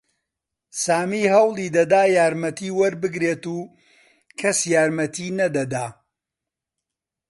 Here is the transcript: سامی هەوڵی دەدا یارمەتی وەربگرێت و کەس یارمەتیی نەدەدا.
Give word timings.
سامی 0.83 1.23
هەوڵی 1.35 1.67
دەدا 1.77 2.01
یارمەتی 2.17 2.75
وەربگرێت 2.79 3.43
و 3.55 3.59
کەس 4.39 4.59
یارمەتیی 4.73 5.35
نەدەدا. 5.39 5.85